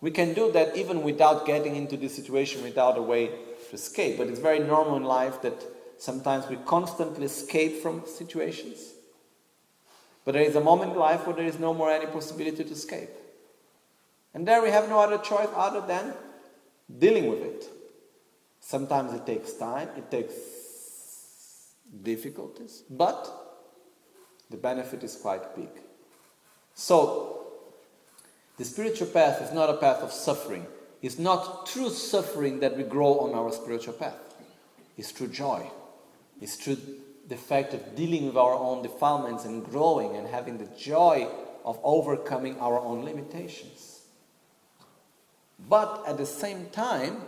[0.00, 4.16] We can do that even without getting into this situation without a way to escape.
[4.16, 5.62] But it's very normal in life that
[6.00, 8.94] sometimes we constantly escape from situations.
[10.24, 12.72] But there is a moment in life where there is no more any possibility to
[12.72, 13.10] escape.
[14.32, 16.14] And there we have no other choice other than
[16.98, 17.64] dealing with it.
[18.60, 20.34] Sometimes it takes time, it takes
[22.02, 23.28] difficulties, but
[24.48, 25.68] the benefit is quite big.
[26.74, 27.46] So,
[28.56, 30.66] the spiritual path is not a path of suffering.
[31.02, 34.18] It's not through suffering that we grow on our spiritual path.
[34.96, 35.70] It's through joy.
[36.40, 36.78] It's through
[37.28, 41.28] the fact of dealing with our own defilements and growing and having the joy
[41.64, 44.02] of overcoming our own limitations.
[45.68, 47.22] But at the same time,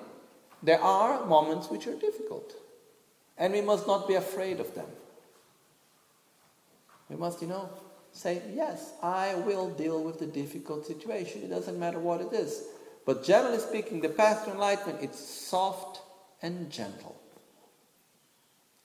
[0.62, 2.54] there are moments which are difficult.
[3.36, 4.86] And we must not be afraid of them.
[7.08, 7.68] We must, you know,
[8.12, 11.42] say, yes, I will deal with the difficult situation.
[11.42, 12.64] It doesn't matter what it is.
[13.04, 16.00] But generally speaking, the path to enlightenment, it's soft
[16.40, 17.21] and gentle.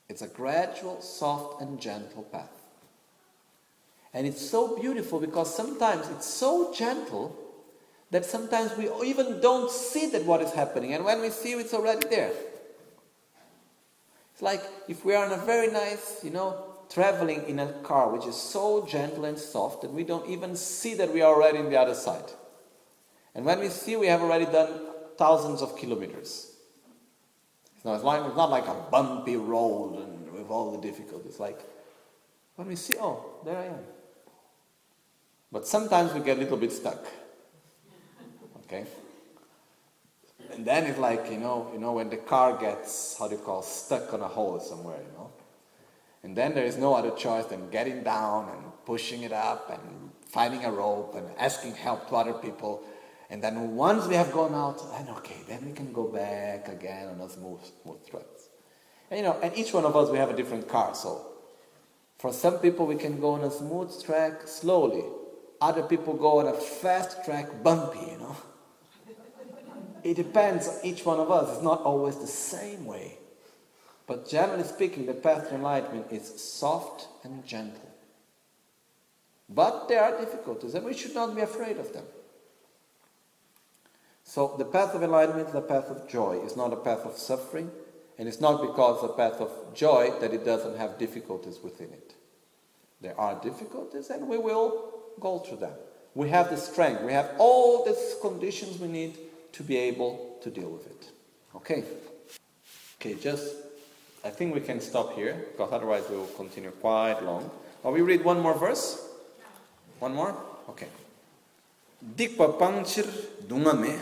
[0.09, 2.51] It's a gradual, soft, and gentle path.
[4.13, 7.37] And it's so beautiful because sometimes it's so gentle
[8.09, 10.93] that sometimes we even don't see that what is happening.
[10.93, 12.31] And when we see it's already there.
[14.33, 18.09] It's like if we are in a very nice, you know, traveling in a car
[18.09, 21.59] which is so gentle and soft that we don't even see that we are already
[21.59, 22.31] in the other side.
[23.35, 24.81] And when we see, we have already done
[25.17, 26.56] thousands of kilometers.
[27.87, 31.39] So it's, like, it's not like a bumpy road and with all the difficulties.
[31.39, 31.57] Like
[32.57, 33.79] when we see, oh, there I am.
[35.53, 36.99] But sometimes we get a little bit stuck.
[38.65, 38.85] Okay?
[40.51, 43.41] And then it's like, you know, you know, when the car gets, how do you
[43.41, 45.31] call, stuck on a hole somewhere, you know.
[46.23, 50.11] And then there is no other choice than getting down and pushing it up and
[50.25, 52.83] finding a rope and asking help to other people.
[53.29, 57.09] And then once we have gone out, then okay, then we can go back again
[57.09, 58.23] on a smooth, smooth track.
[59.11, 60.95] And you know, and each one of us we have a different car.
[60.95, 61.25] So
[62.17, 65.03] for some people we can go on a smooth track slowly.
[65.59, 68.37] Other people go on a fast track bumpy, you know.
[70.03, 71.55] It depends on each one of us.
[71.55, 73.17] It's not always the same way.
[74.05, 77.89] But generally speaking, the path to enlightenment is soft and gentle.
[79.49, 82.05] But there are difficulties, and we should not be afraid of them.
[84.27, 86.41] So the path of enlightenment is path of joy.
[86.43, 87.71] It's not a path of suffering,
[88.19, 92.13] and it's not because the path of joy that it doesn't have difficulties within it.
[92.99, 95.71] There are difficulties, and we will go through them.
[96.13, 99.17] We have the strength, we have all the conditions we need
[99.53, 101.09] to be able to deal with it.
[101.55, 101.85] Okay?
[102.99, 103.55] Okay, just,
[104.25, 107.49] I think we can stop here, because otherwise we will continue quite long.
[107.81, 109.07] Or we read one more verse?
[109.99, 110.35] One more?
[110.67, 110.87] Okay.
[112.03, 113.05] Dikpa pangchir
[113.47, 113.97] dungame,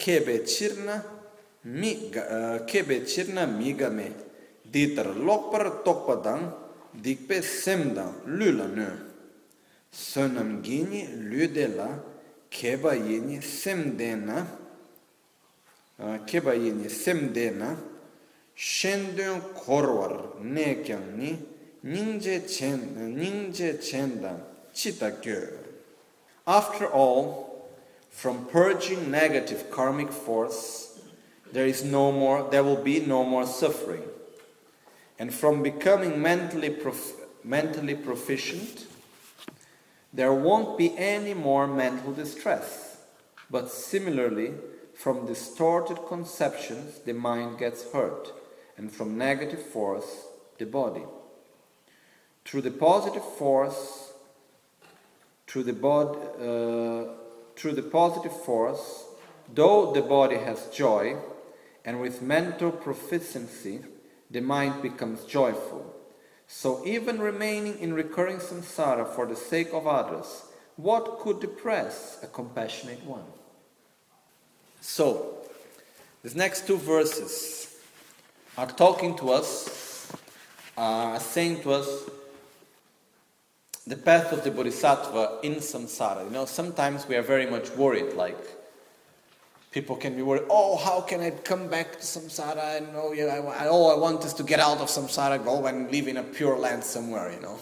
[0.00, 1.04] kebe chirna
[1.64, 4.08] mi eh, kebe chirna mi game
[4.64, 6.52] ditar lokpar tokpa dang
[6.94, 8.88] dikpe sem dang lu la nu.
[9.92, 11.88] Sonam gini lu de la
[12.50, 14.46] keba yeni sem de na
[15.98, 17.76] eh, keba yeni sem de na
[18.54, 21.36] shen dön korwar ne kyang ni
[21.84, 24.40] ningje chen ningje chen dang
[24.72, 25.40] chita kyo.
[26.46, 27.49] After all
[28.10, 31.00] from purging negative karmic force,
[31.52, 34.02] there is no more, there will be no more suffering.
[35.18, 37.12] And from becoming mentally, prof,
[37.44, 38.86] mentally proficient,
[40.12, 42.98] there won't be any more mental distress.
[43.50, 44.52] But similarly,
[44.94, 48.32] from distorted conceptions, the mind gets hurt,
[48.76, 50.26] and from negative force,
[50.58, 51.04] the body.
[52.44, 54.12] Through the positive force,
[55.46, 57.19] through the body, uh,
[57.56, 59.04] through the positive force,
[59.52, 61.16] though the body has joy,
[61.84, 63.80] and with mental proficiency,
[64.30, 65.94] the mind becomes joyful.
[66.46, 70.42] So, even remaining in recurring samsara for the sake of others,
[70.76, 73.24] what could depress a compassionate one?
[74.80, 75.44] So,
[76.22, 77.76] these next two verses
[78.58, 80.12] are talking to us,
[80.76, 82.10] are saying to us
[83.90, 86.24] the path of the bodhisattva in samsara.
[86.24, 88.38] You know, sometimes we are very much worried, like
[89.72, 92.78] people can be worried, oh, how can I come back to samsara?
[92.78, 95.90] And oh, yeah, I, all I want is to get out of samsara, go and
[95.90, 97.58] live in a pure land somewhere, you know.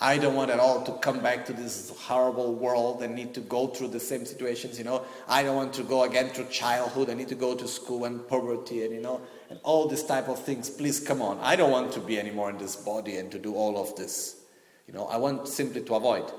[0.00, 3.40] I don't want at all to come back to this horrible world and need to
[3.40, 5.04] go through the same situations, you know.
[5.28, 7.10] I don't want to go again through childhood.
[7.10, 10.28] I need to go to school and poverty and, you know, and all this type
[10.28, 10.68] of things.
[10.68, 11.38] Please come on.
[11.38, 14.43] I don't want to be anymore in this body and to do all of this.
[14.86, 16.30] You know, I want simply to avoid.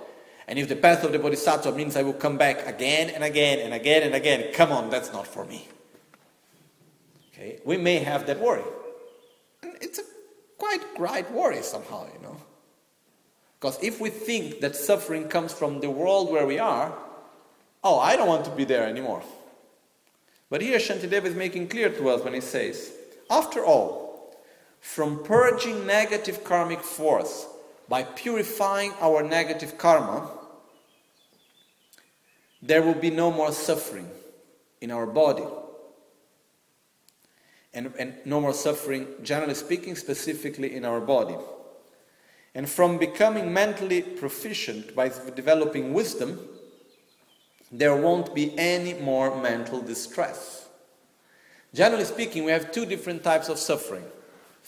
[0.48, 3.60] And if the path of the bodhisattva means I will come back again and again
[3.60, 5.68] and again and again, come on, that's not for me.
[7.34, 7.60] Okay?
[7.66, 8.64] We may have that worry.
[9.64, 10.04] And it's a
[10.58, 12.38] quite right worry somehow, you know.
[13.60, 16.96] Because if we think that suffering comes from the world where we are,
[17.84, 19.24] oh, I don't want to be there anymore.
[20.52, 22.92] But here Shantideva is making clear to us when he says,
[23.32, 24.36] after all,
[24.80, 27.48] from purging negative karmic force
[27.88, 30.30] by purifying our negative karma,
[32.62, 34.10] there will be no more suffering
[34.82, 35.46] in our body.
[37.74, 41.36] And, and no more suffering, generally speaking, specifically in our body.
[42.56, 46.40] And from becoming mentally proficient by developing wisdom,
[47.72, 50.70] there won't be any more mental distress.
[51.74, 54.06] Generally speaking, we have two different types of suffering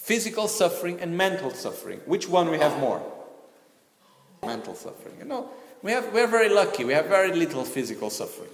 [0.08, 2.00] physical suffering and mental suffering.
[2.06, 3.02] Which one we have more?
[4.42, 5.16] Mental suffering.
[5.20, 5.50] You know,
[5.84, 8.50] we have, we're very lucky, we have very little physical suffering.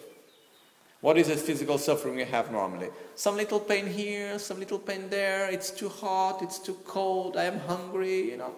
[1.02, 2.90] What is the physical suffering we have normally?
[3.14, 7.44] Some little pain here, some little pain there, it's too hot, it's too cold, I
[7.44, 8.56] am hungry, you know.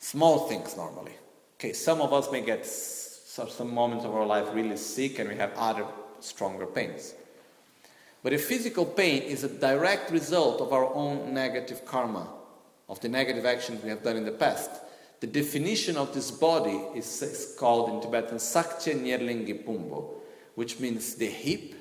[0.00, 1.14] Small things normally.
[1.58, 5.36] Okay, some of us may get some moments of our life really sick and we
[5.36, 5.86] have other
[6.20, 7.14] stronger pains.
[8.22, 12.28] But a physical pain is a direct result of our own negative karma,
[12.88, 14.70] of the negative actions we have done in the past.
[15.20, 20.14] The definition of this body is, is called in Tibetan Sakche Nyerlingi Pumbo,
[20.54, 21.74] which means the heap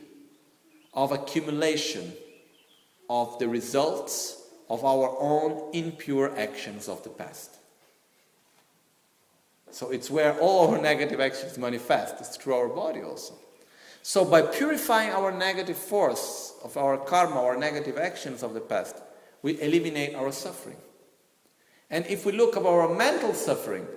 [0.93, 2.13] of accumulation
[3.09, 7.57] of the results of our own impure actions of the past.
[9.71, 13.33] So it's where all our negative actions manifest, it's through our body also.
[14.01, 18.95] So by purifying our negative force of our karma, our negative actions of the past,
[19.41, 20.77] we eliminate our suffering.
[21.89, 23.87] And if we look at our mental suffering,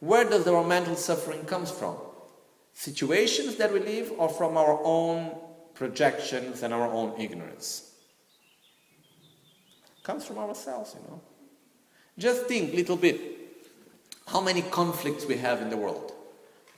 [0.00, 1.96] where does our mental suffering comes from?
[2.72, 5.36] Situations that we live or from our own
[5.74, 7.94] projections and our own ignorance?
[10.02, 11.20] Comes from ourselves, you know.
[12.16, 13.20] Just think a little bit
[14.26, 16.12] how many conflicts we have in the world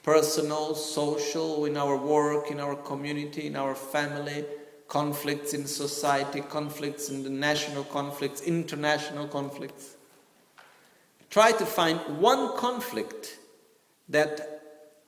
[0.03, 4.45] personal, social, in our work, in our community, in our family,
[4.87, 9.95] conflicts in society, conflicts in the national conflicts, international conflicts.
[11.29, 13.39] Try to find one conflict
[14.09, 14.61] that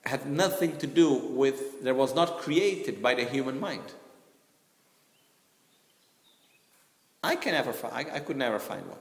[0.04, 3.92] had nothing to do with, that was not created by the human mind.
[7.22, 8.98] I can never find, I, I could never find one.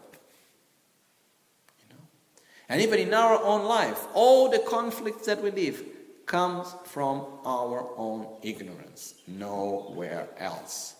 [2.70, 5.84] And even in our own life, all the conflicts that we live
[6.26, 10.95] comes from our own ignorance, nowhere else.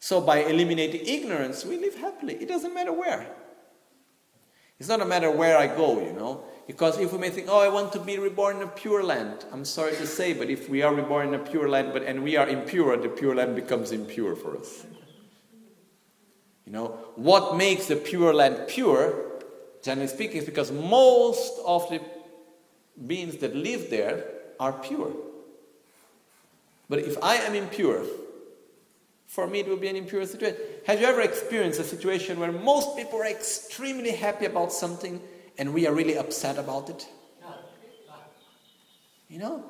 [0.00, 2.34] So by eliminating ignorance, we live happily.
[2.34, 3.26] It doesn't matter where.
[4.78, 6.44] It's not a matter where I go, you know.
[6.66, 9.44] Because if we may think, oh, I want to be reborn in a pure land,
[9.52, 12.22] I'm sorry to say, but if we are reborn in a pure land, but and
[12.22, 14.84] we are impure, the pure land becomes impure for us.
[16.64, 19.27] You know, what makes the pure land pure
[19.88, 21.98] generally speaking, is because most of the
[23.06, 24.22] beings that live there
[24.60, 25.10] are pure.
[26.90, 28.04] But if I am impure,
[29.26, 30.60] for me it will be an impure situation.
[30.86, 35.22] Have you ever experienced a situation where most people are extremely happy about something
[35.56, 37.08] and we are really upset about it?
[39.30, 39.64] You know?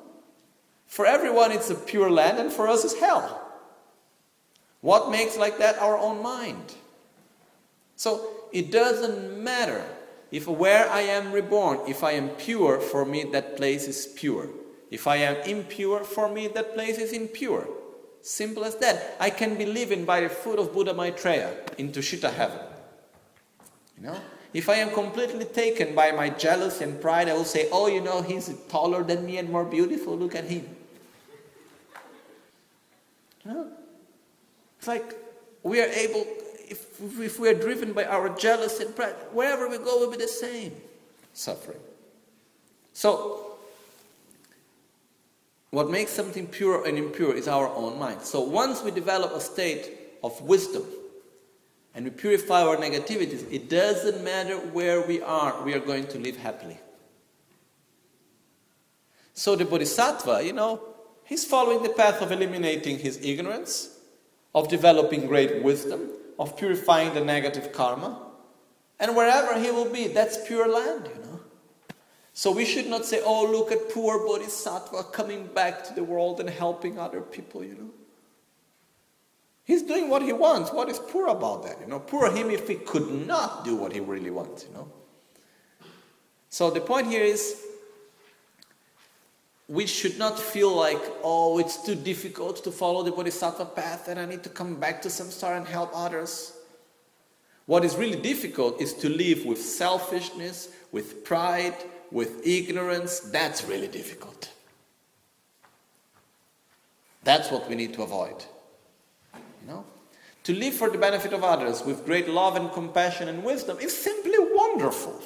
[0.87, 3.41] For everyone it's a pure land and for us it's hell.
[4.81, 6.73] What makes like that our own mind?
[7.95, 9.85] So it doesn't matter
[10.31, 14.49] if where I am reborn, if I am pure, for me that place is pure.
[14.91, 17.67] If I am impure, for me that place is impure.
[18.21, 19.15] Simple as that.
[19.19, 22.59] I can be living by the foot of Buddha Maitreya in Tushita heaven.
[23.97, 24.19] You know?
[24.53, 28.01] If I am completely taken by my jealousy and pride, I will say, oh, you
[28.01, 30.17] know, he's taller than me and more beautiful.
[30.17, 30.67] Look at him.
[33.45, 33.71] You know?
[34.79, 35.15] It's like
[35.61, 36.25] we are able,
[37.01, 40.27] if, we are driven by our jealousy and pride, wherever we go will be the
[40.27, 40.73] same
[41.33, 41.79] suffering.
[42.93, 43.57] So,
[45.71, 48.21] what makes something pure and impure is our own mind.
[48.21, 49.91] So, once we develop a state
[50.23, 50.83] of wisdom
[51.93, 56.19] and we purify our negativities, it doesn't matter where we are, we are going to
[56.19, 56.77] live happily.
[59.33, 60.81] So, the Bodhisattva, you know,
[61.23, 63.97] he's following the path of eliminating his ignorance,
[64.53, 66.09] of developing great wisdom,
[66.39, 68.17] of purifying the negative karma.
[68.99, 71.39] And wherever he will be, that's pure land, you know.
[72.33, 76.39] So we should not say, oh, look at poor Bodhisattva coming back to the world
[76.39, 77.89] and helping other people, you know.
[79.65, 80.71] He's doing what he wants.
[80.71, 81.79] What is poor about that?
[81.81, 84.87] You know, poor him if he could not do what he really wants, you know.
[86.49, 87.61] So the point here is
[89.69, 94.19] we should not feel like, oh, it's too difficult to follow the Bodhisattva path and
[94.19, 96.53] I need to come back to samsara and help others.
[97.67, 101.75] What is really difficult is to live with selfishness, with pride,
[102.11, 103.19] with ignorance.
[103.19, 104.49] That's really difficult.
[107.23, 108.43] That's what we need to avoid.
[109.35, 109.85] You know?
[110.45, 113.95] To live for the benefit of others with great love and compassion and wisdom is
[113.95, 115.21] simply wonderful.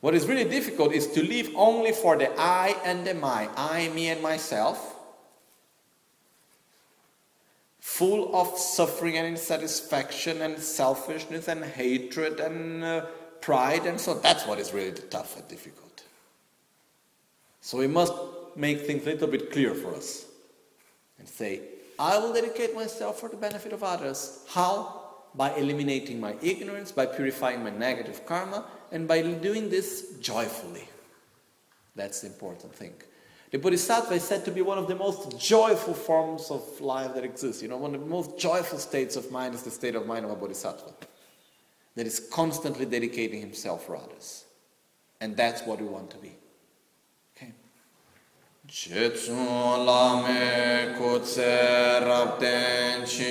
[0.00, 3.88] What is really difficult is to live only for the I and the my, I,
[3.90, 4.96] me, and myself,
[7.80, 13.06] full of suffering and insatisfaction and selfishness and hatred and uh,
[13.42, 16.02] pride, and so that's what is really tough and difficult.
[17.60, 18.14] So we must
[18.56, 20.24] make things a little bit clear for us
[21.18, 21.60] and say,
[21.98, 24.44] I will dedicate myself for the benefit of others.
[24.48, 24.99] How?
[25.34, 30.88] By eliminating my ignorance, by purifying my negative karma, and by doing this joyfully.
[31.94, 32.94] That's the important thing.
[33.50, 37.24] The Bodhisattva is said to be one of the most joyful forms of life that
[37.24, 37.62] exists.
[37.62, 40.24] You know, one of the most joyful states of mind is the state of mind
[40.24, 40.92] of a Bodhisattva
[41.96, 44.44] that is constantly dedicating himself for others.
[45.20, 46.36] And that's what we want to be.
[48.72, 53.22] Cețul lame cu țeraptenci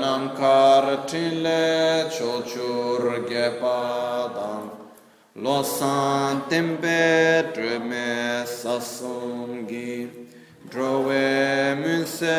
[0.00, 1.62] nam cartile
[2.10, 4.72] ciociur gepadam.
[5.32, 7.80] Lo santem petre
[8.60, 10.06] sasungi
[10.68, 12.36] drove münse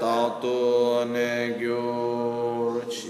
[0.00, 0.58] tatu
[1.12, 3.04] negiurci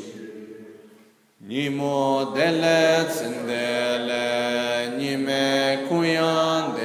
[1.47, 4.27] nimo dele cindele
[4.97, 6.82] nime cuiande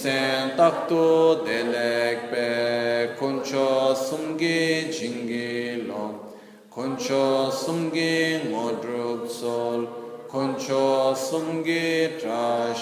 [0.00, 6.34] Ninsen takto delek pe koncho sumgi jingi lo
[6.70, 9.86] Koncho sumgi ngodruk sol
[10.26, 12.80] concho sumgi trashisho.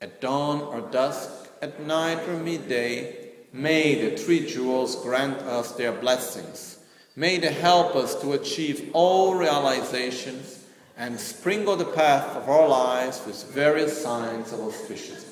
[0.00, 1.30] At dawn or dusk,
[1.62, 3.14] at night or midday,
[3.52, 6.78] may the three jewels grant us their blessings.
[7.14, 10.61] May they help us to achieve all realizations
[11.02, 15.31] and sprinkle the path of our lives with various signs of auspiciousness.